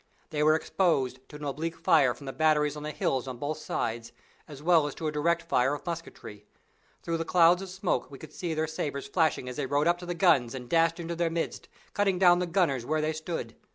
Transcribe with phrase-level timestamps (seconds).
[0.31, 3.59] They were exposed to an oblique fire from the batteries on the hills on both
[3.59, 4.11] sides,
[4.47, 6.47] as well as to a direct fire of musketry.
[7.03, 9.99] Through the clouds of smoke we could see their sabres flashing as they rode up
[9.99, 13.55] to the guns and dashed into their midst, cutting down the gunners where they stood.